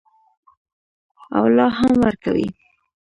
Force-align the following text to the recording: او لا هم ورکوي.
او 1.37 1.43
لا 1.55 1.67
هم 1.77 1.93
ورکوي. 2.05 2.47